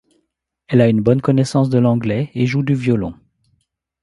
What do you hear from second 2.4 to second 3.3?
joue du violon.